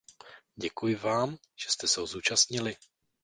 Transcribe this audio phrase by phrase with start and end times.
[0.55, 2.75] Děkuji vám, že jste se ho zúčastnili.